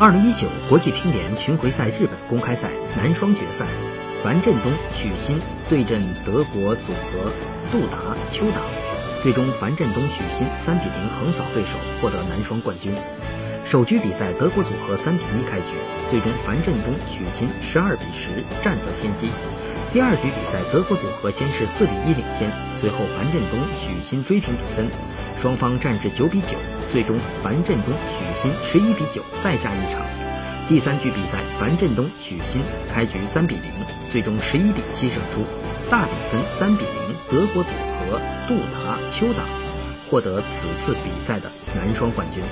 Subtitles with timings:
[0.00, 3.66] 二零一九国际乒联巡回赛日本公开赛男双决赛，
[4.22, 5.38] 樊振东、许昕
[5.68, 7.30] 对阵德国组合
[7.70, 8.62] 杜达、邱达，
[9.20, 12.94] 最终樊振东、许昕三比零横扫对手，获得男双冠军。
[13.62, 15.76] 首局比赛德国组合三比一开局，
[16.08, 19.28] 最终樊振东、许昕十二比十占得先机。
[19.92, 24.88] 第二局比赛德国组合先是四比一领先，随后樊振东、许昕追平比分，
[25.36, 26.56] 双方战至九比九。
[26.90, 30.02] 最终，樊振东、许昕十一比九再下一场。
[30.66, 32.60] 第三局比赛，樊振东、许昕
[32.92, 33.70] 开局三比零，
[34.08, 35.46] 最终十一比七胜出，
[35.88, 37.10] 大比分三比零。
[37.30, 37.70] 德国组
[38.10, 39.46] 合杜达、邱党
[40.10, 42.42] 获得此次比赛的男双冠军。